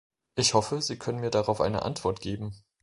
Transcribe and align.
Ich 0.35 0.55
hoffe, 0.55 0.81
Sie 0.81 0.97
können 0.97 1.19
mir 1.19 1.29
darauf 1.29 1.61
eine 1.61 1.83
Antwort 1.83 2.21
geben. 2.21 2.55